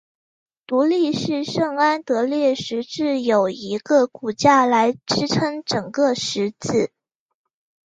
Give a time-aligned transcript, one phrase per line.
[0.65, 6.91] 独立式圣安得烈十字有一个骨架来支撑整个十字。